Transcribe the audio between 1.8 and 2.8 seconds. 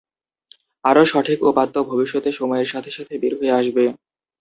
ভবিষ্যতে সময়ের